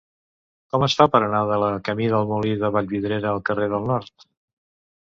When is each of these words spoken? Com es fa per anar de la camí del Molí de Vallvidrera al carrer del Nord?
Com 0.75 0.85
es 0.87 0.95
fa 1.01 1.07
per 1.17 1.21
anar 1.25 1.43
de 1.51 1.59
la 1.65 1.69
camí 1.91 2.09
del 2.15 2.27
Molí 2.33 2.57
de 2.65 2.75
Vallvidrera 2.79 3.37
al 3.37 3.47
carrer 3.53 3.73
del 3.79 3.89
Nord? 3.95 4.29